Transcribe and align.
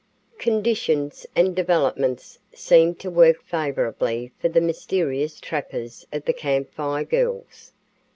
Conditions 0.39 1.27
and 1.35 1.55
developments 1.55 2.39
seemed 2.55 2.97
to 3.01 3.11
work 3.11 3.43
favorably 3.43 4.31
for 4.39 4.49
the 4.49 4.59
mysterious 4.59 5.39
trappers 5.39 6.07
of 6.11 6.25
the 6.25 6.33
Camp 6.33 6.71
Fire 6.73 7.03
Girls. 7.03 7.71